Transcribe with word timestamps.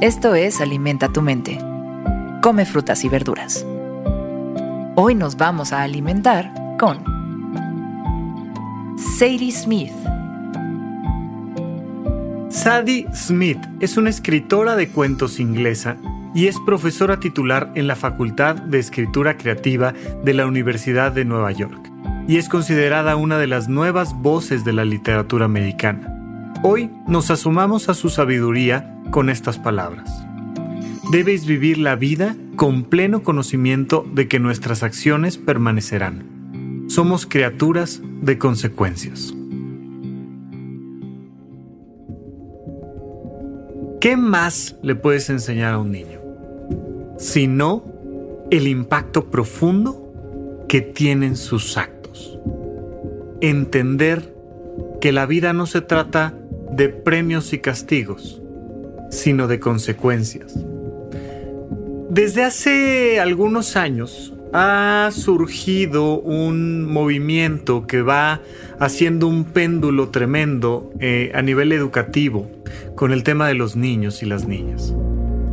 Esto 0.00 0.34
es 0.34 0.60
Alimenta 0.60 1.08
tu 1.08 1.22
mente. 1.22 1.56
Come 2.42 2.66
frutas 2.66 3.04
y 3.04 3.08
verduras. 3.08 3.64
Hoy 4.96 5.14
nos 5.14 5.36
vamos 5.36 5.72
a 5.72 5.82
alimentar 5.82 6.52
con 6.78 6.98
Sadie 9.16 9.52
Smith. 9.52 9.92
Sadie 12.50 13.06
Smith 13.14 13.60
es 13.80 13.96
una 13.96 14.10
escritora 14.10 14.74
de 14.74 14.88
cuentos 14.88 15.38
inglesa 15.38 15.96
y 16.34 16.48
es 16.48 16.56
profesora 16.66 17.20
titular 17.20 17.70
en 17.76 17.86
la 17.86 17.94
Facultad 17.94 18.56
de 18.56 18.80
Escritura 18.80 19.36
Creativa 19.36 19.94
de 20.24 20.34
la 20.34 20.46
Universidad 20.46 21.12
de 21.12 21.24
Nueva 21.24 21.52
York 21.52 21.90
y 22.26 22.38
es 22.38 22.48
considerada 22.48 23.14
una 23.16 23.38
de 23.38 23.46
las 23.46 23.68
nuevas 23.68 24.12
voces 24.14 24.64
de 24.64 24.72
la 24.72 24.84
literatura 24.84 25.44
americana. 25.44 26.13
Hoy 26.66 26.90
nos 27.06 27.30
asomamos 27.30 27.90
a 27.90 27.94
su 27.94 28.08
sabiduría 28.08 28.98
con 29.10 29.28
estas 29.28 29.58
palabras. 29.58 30.10
Debes 31.12 31.44
vivir 31.44 31.76
la 31.76 31.94
vida 31.94 32.36
con 32.56 32.84
pleno 32.84 33.22
conocimiento 33.22 34.06
de 34.14 34.28
que 34.28 34.38
nuestras 34.38 34.82
acciones 34.82 35.36
permanecerán. 35.36 36.86
Somos 36.88 37.26
criaturas 37.26 38.00
de 38.22 38.38
consecuencias. 38.38 39.34
¿Qué 44.00 44.16
más 44.16 44.76
le 44.82 44.94
puedes 44.94 45.28
enseñar 45.28 45.74
a 45.74 45.78
un 45.78 45.92
niño? 45.92 46.20
Sino 47.18 47.84
el 48.50 48.68
impacto 48.68 49.26
profundo 49.30 50.64
que 50.66 50.80
tienen 50.80 51.36
sus 51.36 51.76
actos. 51.76 52.38
Entender 53.42 54.34
que 55.02 55.12
la 55.12 55.26
vida 55.26 55.52
no 55.52 55.66
se 55.66 55.82
trata 55.82 56.38
de 56.70 56.88
premios 56.88 57.52
y 57.52 57.58
castigos, 57.58 58.40
sino 59.10 59.46
de 59.46 59.60
consecuencias. 59.60 60.54
Desde 62.10 62.44
hace 62.44 63.20
algunos 63.20 63.76
años 63.76 64.32
ha 64.52 65.10
surgido 65.12 66.20
un 66.20 66.84
movimiento 66.84 67.88
que 67.88 68.02
va 68.02 68.40
haciendo 68.78 69.26
un 69.26 69.44
péndulo 69.44 70.10
tremendo 70.10 70.92
eh, 71.00 71.32
a 71.34 71.42
nivel 71.42 71.72
educativo 71.72 72.48
con 72.94 73.12
el 73.12 73.24
tema 73.24 73.48
de 73.48 73.54
los 73.54 73.74
niños 73.74 74.22
y 74.22 74.26
las 74.26 74.46
niñas. 74.46 74.94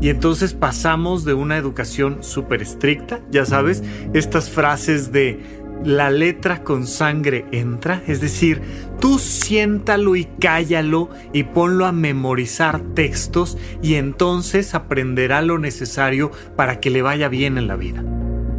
Y 0.01 0.09
entonces 0.09 0.53
pasamos 0.53 1.25
de 1.25 1.35
una 1.35 1.57
educación 1.57 2.23
súper 2.23 2.61
estricta, 2.63 3.21
ya 3.31 3.45
sabes, 3.45 3.83
estas 4.13 4.49
frases 4.49 5.11
de 5.11 5.39
la 5.83 6.09
letra 6.09 6.63
con 6.63 6.87
sangre 6.87 7.45
entra, 7.51 8.01
es 8.07 8.21
decir, 8.21 8.61
tú 8.99 9.19
siéntalo 9.19 10.15
y 10.15 10.25
cállalo 10.39 11.09
y 11.33 11.43
ponlo 11.43 11.85
a 11.85 11.91
memorizar 11.91 12.81
textos 12.93 13.57
y 13.81 13.95
entonces 13.95 14.75
aprenderá 14.75 15.41
lo 15.41 15.57
necesario 15.57 16.31
para 16.55 16.79
que 16.79 16.89
le 16.89 17.01
vaya 17.01 17.29
bien 17.29 17.57
en 17.57 17.67
la 17.67 17.75
vida. 17.75 18.03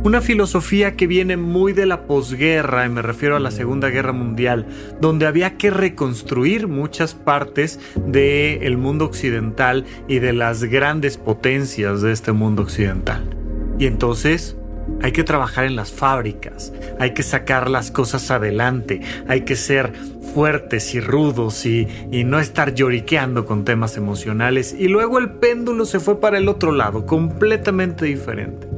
Una 0.05 0.21
filosofía 0.21 0.97
que 0.97 1.07
viene 1.07 1.37
muy 1.37 1.73
de 1.73 1.87
la 1.87 2.09
posguerra, 2.09 2.85
y 2.85 2.89
me 2.89 3.03
refiero 3.03 3.37
a 3.37 3.41
la 3.41 3.53
Segunda 3.53 3.89
Guerra 3.89 4.13
Mundial, 4.13 4.67
donde 5.01 5.27
había 5.27 5.57
que 5.57 5.71
reconstruir 5.71 6.67
muchas 6.67 7.15
partes 7.15 7.79
del 8.05 8.79
mundo 8.79 9.05
occidental 9.05 9.85
y 10.09 10.19
de 10.19 10.33
las 10.33 10.65
grandes 10.65 11.19
potencias 11.19 12.03
de 12.03 12.11
este 12.11 12.33
mundo 12.33 12.63
occidental. 12.63 13.31
Y 13.79 13.87
entonces 13.87 14.57
hay 15.01 15.13
que 15.13 15.25
trabajar 15.25 15.65
en 15.65 15.77
las 15.77 15.91
fábricas, 15.93 16.73
hay 16.99 17.13
que 17.13 17.23
sacar 17.23 17.71
las 17.71 17.91
cosas 17.91 18.31
adelante, 18.31 19.01
hay 19.29 19.43
que 19.43 19.57
ser 19.57 19.93
fuertes 20.35 20.95
y 20.95 21.01
rudos 21.01 21.67
y, 21.67 21.87
no 22.25 22.39
estar 22.39 22.75
lloriqueando 22.75 23.45
con 23.45 23.65
temas 23.65 23.97
emocionales. 23.97 24.75
Y 24.79 24.89
luego 24.89 25.19
el 25.19 25.31
péndulo 25.31 25.85
se 25.85 26.01
fue 26.01 26.21
para 26.21 26.39
el 26.39 26.49
otro 26.49 26.73
lado, 26.73 27.05
completamente 27.05 28.07
diferente. 28.07 28.69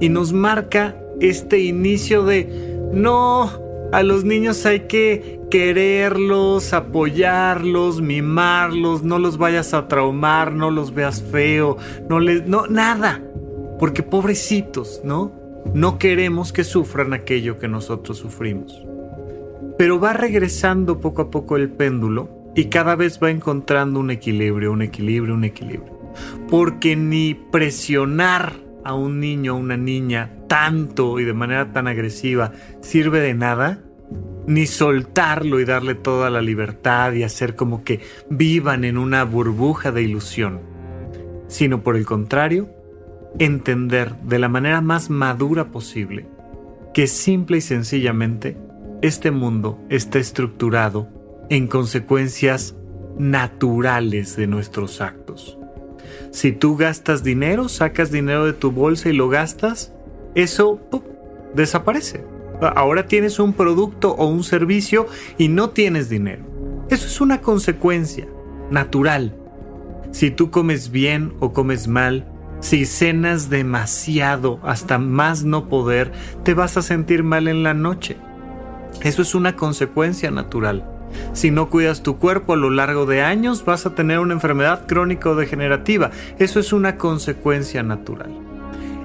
Y 0.00 0.08
nos 0.08 0.32
marca 0.32 0.96
este 1.20 1.60
inicio 1.60 2.24
de, 2.24 2.80
no, 2.92 3.50
a 3.92 4.02
los 4.02 4.24
niños 4.24 4.66
hay 4.66 4.80
que 4.80 5.40
quererlos, 5.50 6.72
apoyarlos, 6.72 8.02
mimarlos, 8.02 9.02
no 9.02 9.18
los 9.18 9.38
vayas 9.38 9.72
a 9.72 9.88
traumar, 9.88 10.52
no 10.52 10.70
los 10.70 10.92
veas 10.92 11.22
feo, 11.22 11.78
no 12.08 12.20
les, 12.20 12.46
no, 12.46 12.66
nada. 12.66 13.22
Porque 13.78 14.02
pobrecitos, 14.02 15.00
¿no? 15.04 15.32
No 15.74 15.98
queremos 15.98 16.52
que 16.52 16.64
sufran 16.64 17.12
aquello 17.12 17.58
que 17.58 17.68
nosotros 17.68 18.18
sufrimos. 18.18 18.82
Pero 19.76 20.00
va 20.00 20.12
regresando 20.12 21.00
poco 21.00 21.22
a 21.22 21.30
poco 21.30 21.56
el 21.56 21.70
péndulo 21.70 22.30
y 22.56 22.66
cada 22.66 22.96
vez 22.96 23.20
va 23.22 23.30
encontrando 23.30 24.00
un 24.00 24.10
equilibrio, 24.10 24.72
un 24.72 24.82
equilibrio, 24.82 25.34
un 25.34 25.44
equilibrio. 25.44 25.98
Porque 26.48 26.96
ni 26.96 27.34
presionar 27.34 28.54
a 28.84 28.94
un 28.94 29.20
niño 29.20 29.54
o 29.54 29.58
una 29.58 29.76
niña 29.76 30.32
tanto 30.48 31.20
y 31.20 31.24
de 31.24 31.34
manera 31.34 31.72
tan 31.72 31.86
agresiva 31.86 32.52
sirve 32.80 33.20
de 33.20 33.34
nada, 33.34 33.80
ni 34.46 34.66
soltarlo 34.66 35.60
y 35.60 35.66
darle 35.66 35.94
toda 35.94 36.30
la 36.30 36.40
libertad 36.40 37.12
y 37.12 37.22
hacer 37.22 37.54
como 37.54 37.84
que 37.84 38.00
vivan 38.30 38.84
en 38.84 38.96
una 38.96 39.24
burbuja 39.24 39.92
de 39.92 40.02
ilusión, 40.02 40.60
sino 41.46 41.82
por 41.82 41.96
el 41.96 42.06
contrario, 42.06 42.70
entender 43.38 44.16
de 44.22 44.38
la 44.38 44.48
manera 44.48 44.80
más 44.80 45.10
madura 45.10 45.66
posible 45.70 46.26
que 46.94 47.06
simple 47.06 47.58
y 47.58 47.60
sencillamente 47.60 48.56
este 49.02 49.30
mundo 49.30 49.78
está 49.88 50.18
estructurado 50.18 51.08
en 51.50 51.66
consecuencias 51.66 52.74
naturales 53.18 54.36
de 54.36 54.46
nuestros 54.46 55.00
actos. 55.00 55.58
Si 56.30 56.52
tú 56.52 56.76
gastas 56.76 57.22
dinero, 57.22 57.68
sacas 57.68 58.10
dinero 58.10 58.44
de 58.44 58.52
tu 58.52 58.72
bolsa 58.72 59.08
y 59.08 59.12
lo 59.12 59.28
gastas, 59.28 59.92
eso 60.34 60.80
desaparece. 61.54 62.24
Ahora 62.60 63.06
tienes 63.06 63.38
un 63.38 63.52
producto 63.52 64.14
o 64.14 64.26
un 64.26 64.42
servicio 64.42 65.06
y 65.36 65.48
no 65.48 65.70
tienes 65.70 66.08
dinero. 66.08 66.42
Eso 66.90 67.06
es 67.06 67.20
una 67.20 67.40
consecuencia 67.40 68.26
natural. 68.70 69.34
Si 70.10 70.30
tú 70.30 70.50
comes 70.50 70.90
bien 70.90 71.34
o 71.38 71.52
comes 71.52 71.86
mal, 71.86 72.26
si 72.60 72.86
cenas 72.86 73.50
demasiado 73.50 74.58
hasta 74.62 74.98
más 74.98 75.44
no 75.44 75.68
poder, 75.68 76.12
te 76.44 76.54
vas 76.54 76.76
a 76.76 76.82
sentir 76.82 77.22
mal 77.22 77.48
en 77.48 77.62
la 77.62 77.74
noche. 77.74 78.16
Eso 79.02 79.22
es 79.22 79.34
una 79.34 79.54
consecuencia 79.56 80.30
natural. 80.30 80.84
Si 81.32 81.50
no 81.50 81.70
cuidas 81.70 82.02
tu 82.02 82.16
cuerpo 82.16 82.52
a 82.52 82.56
lo 82.56 82.70
largo 82.70 83.06
de 83.06 83.22
años, 83.22 83.64
vas 83.64 83.86
a 83.86 83.94
tener 83.94 84.18
una 84.18 84.34
enfermedad 84.34 84.86
crónica 84.86 85.30
o 85.30 85.34
degenerativa. 85.34 86.10
Eso 86.38 86.60
es 86.60 86.72
una 86.72 86.96
consecuencia 86.96 87.82
natural. 87.82 88.30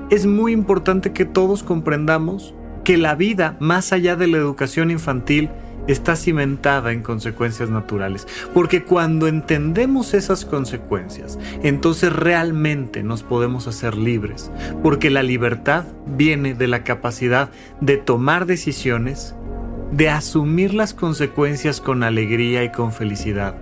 Es 0.09 0.25
muy 0.25 0.51
importante 0.51 1.13
que 1.13 1.25
todos 1.25 1.63
comprendamos 1.63 2.53
que 2.83 2.97
la 2.97 3.15
vida, 3.15 3.55
más 3.59 3.93
allá 3.93 4.15
de 4.15 4.27
la 4.27 4.37
educación 4.37 4.91
infantil, 4.91 5.49
está 5.87 6.15
cimentada 6.15 6.91
en 6.91 7.01
consecuencias 7.01 7.69
naturales. 7.69 8.27
Porque 8.53 8.83
cuando 8.83 9.27
entendemos 9.27 10.13
esas 10.13 10.45
consecuencias, 10.45 11.39
entonces 11.61 12.13
realmente 12.13 13.03
nos 13.03 13.23
podemos 13.23 13.67
hacer 13.67 13.95
libres. 13.95 14.51
Porque 14.81 15.09
la 15.09 15.23
libertad 15.23 15.85
viene 16.05 16.53
de 16.53 16.67
la 16.67 16.83
capacidad 16.83 17.49
de 17.81 17.97
tomar 17.97 18.45
decisiones 18.45 19.35
de 19.91 20.09
asumir 20.09 20.73
las 20.73 20.93
consecuencias 20.93 21.79
con 21.79 22.01
alegría 22.01 22.63
y 22.63 22.71
con 22.71 22.91
felicidad 22.91 23.55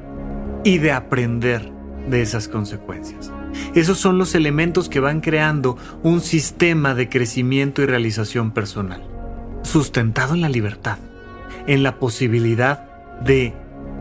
y 0.63 0.77
de 0.77 0.93
aprender 0.93 1.69
de 2.09 2.21
esas 2.21 2.47
consecuencias. 2.47 3.31
Esos 3.75 3.97
son 3.97 4.17
los 4.17 4.33
elementos 4.33 4.87
que 4.87 5.01
van 5.01 5.19
creando 5.19 5.77
un 6.03 6.21
sistema 6.21 6.95
de 6.95 7.09
crecimiento 7.09 7.81
y 7.81 7.85
realización 7.85 8.51
personal, 8.51 9.03
sustentado 9.63 10.33
en 10.33 10.41
la 10.41 10.49
libertad, 10.49 10.99
en 11.67 11.83
la 11.83 11.99
posibilidad 11.99 12.85
de 13.21 13.53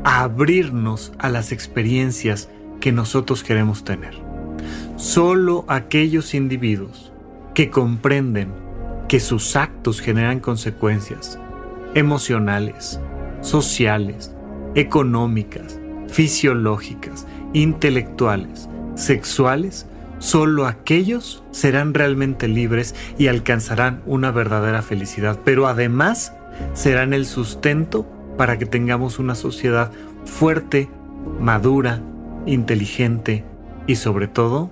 abrirnos 0.05 1.13
a 1.19 1.29
las 1.29 1.53
experiencias 1.53 2.49
que 2.81 2.93
nosotros 2.93 3.43
queremos 3.43 3.85
tener. 3.85 4.15
Solo 4.97 5.65
aquellos 5.69 6.35
individuos 6.35 7.13
que 7.55 7.71
comprenden 7.71 8.53
que 9.09 9.21
sus 9.21 9.57
actos 9.57 10.01
generan 10.01 10.41
consecuencias 10.41 11.39
emocionales, 11.95 13.01
sociales, 13.41 14.33
económicas, 14.75 15.79
fisiológicas, 16.09 17.27
intelectuales, 17.53 18.69
sexuales, 18.95 19.87
solo 20.21 20.67
aquellos 20.67 21.43
serán 21.51 21.93
realmente 21.95 22.47
libres 22.47 22.95
y 23.19 23.27
alcanzarán 23.27 24.03
una 24.07 24.31
verdadera 24.31 24.83
felicidad, 24.83 25.41
pero 25.45 25.67
además 25.67 26.33
serán 26.75 27.13
el 27.13 27.27
sustento 27.27 28.07
para 28.39 28.59
que 28.59 28.67
tengamos 28.67 29.19
una 29.19 29.35
sociedad 29.35 29.91
fuerte, 30.25 30.89
madura, 31.41 32.01
inteligente 32.47 33.45
y 33.87 33.97
sobre 33.97 34.29
todo 34.29 34.71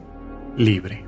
libre. 0.56 1.04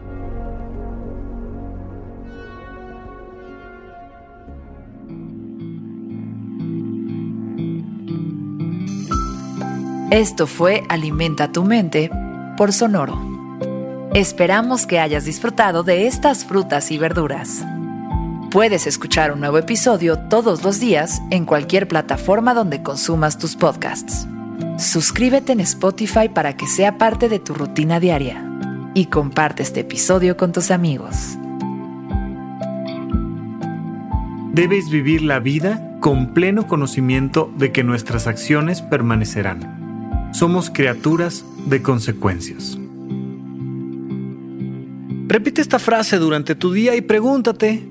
Esto 10.10 10.48
fue 10.48 10.82
Alimenta 10.88 11.52
tu 11.52 11.62
mente 11.62 12.10
por 12.56 12.72
Sonoro. 12.72 13.29
Esperamos 14.14 14.88
que 14.88 14.98
hayas 14.98 15.24
disfrutado 15.24 15.84
de 15.84 16.08
estas 16.08 16.44
frutas 16.44 16.90
y 16.90 16.98
verduras. 16.98 17.64
Puedes 18.50 18.88
escuchar 18.88 19.30
un 19.30 19.38
nuevo 19.38 19.56
episodio 19.56 20.18
todos 20.28 20.64
los 20.64 20.80
días 20.80 21.22
en 21.30 21.44
cualquier 21.44 21.86
plataforma 21.86 22.52
donde 22.52 22.82
consumas 22.82 23.38
tus 23.38 23.54
podcasts. 23.54 24.26
Suscríbete 24.78 25.52
en 25.52 25.60
Spotify 25.60 26.28
para 26.28 26.56
que 26.56 26.66
sea 26.66 26.98
parte 26.98 27.28
de 27.28 27.38
tu 27.38 27.54
rutina 27.54 28.00
diaria 28.00 28.44
y 28.94 29.06
comparte 29.06 29.62
este 29.62 29.80
episodio 29.80 30.36
con 30.36 30.50
tus 30.50 30.72
amigos. 30.72 31.38
Debes 34.52 34.90
vivir 34.90 35.22
la 35.22 35.38
vida 35.38 35.98
con 36.00 36.34
pleno 36.34 36.66
conocimiento 36.66 37.48
de 37.56 37.70
que 37.70 37.84
nuestras 37.84 38.26
acciones 38.26 38.82
permanecerán 38.82 40.32
somos 40.32 40.70
criaturas 40.70 41.44
de 41.66 41.82
consecuencias. 41.82 42.79
Repite 45.30 45.60
esta 45.60 45.78
frase 45.78 46.18
durante 46.18 46.56
tu 46.56 46.72
día 46.72 46.96
y 46.96 47.02
pregúntate, 47.02 47.88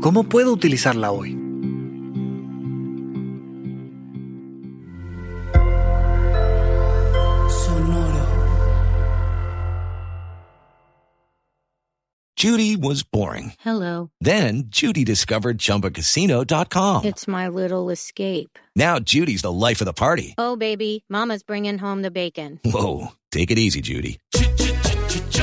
¿cómo 0.00 0.24
puedo 0.24 0.52
utilizarla 0.52 1.12
hoy? 1.12 1.38
Judy 12.36 12.74
was 12.74 13.04
boring. 13.04 13.52
Hello. 13.60 14.10
Then 14.20 14.64
Judy 14.66 15.04
discovered 15.04 15.58
ChumbaCasino.com. 15.58 17.04
It's 17.04 17.28
my 17.28 17.46
little 17.46 17.90
escape. 17.90 18.58
Now 18.74 18.98
Judy's 18.98 19.42
the 19.42 19.52
life 19.52 19.80
of 19.80 19.84
the 19.84 19.92
party. 19.92 20.34
Oh, 20.36 20.56
baby, 20.56 21.04
Mama's 21.08 21.44
bringing 21.44 21.78
home 21.78 22.02
the 22.02 22.10
bacon. 22.10 22.58
Whoa, 22.64 23.12
take 23.30 23.52
it 23.52 23.58
easy, 23.60 23.80
Judy. 23.80 24.18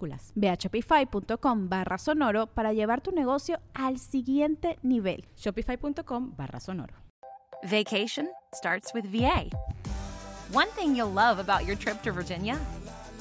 minúsculas. 0.00 0.32
Ve 0.34 0.48
a 0.48 0.56
shopify.com 0.56 1.68
barra 1.68 1.98
sonoro 1.98 2.46
para 2.46 2.72
llevar 2.72 3.00
tu 3.00 3.10
negocio 3.12 3.58
al 3.74 3.98
siguiente 3.98 4.78
nivel. 4.82 5.26
Shopify.com 5.36 6.34
barra 6.36 6.60
sonoro. 6.60 6.94
Vacation 7.64 8.28
starts 8.54 8.92
with 8.94 9.04
VA. 9.06 9.50
One 10.52 10.68
thing 10.68 10.96
you'll 10.96 11.12
love 11.12 11.38
about 11.38 11.66
your 11.66 11.76
trip 11.76 12.02
to 12.02 12.12
Virginia 12.12 12.58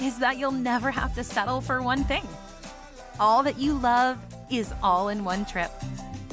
is 0.01 0.17
that 0.19 0.37
you'll 0.37 0.51
never 0.51 0.91
have 0.91 1.13
to 1.15 1.23
settle 1.23 1.61
for 1.61 1.81
one 1.81 2.03
thing. 2.05 2.25
All 3.19 3.43
that 3.43 3.59
you 3.59 3.73
love 3.73 4.17
is 4.49 4.73
all 4.81 5.09
in 5.09 5.25
one 5.25 5.45
trip. 5.45 5.71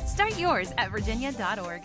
Start 0.07 0.39
yours 0.39 0.73
at 0.79 0.91
virginia.org. 0.91 1.83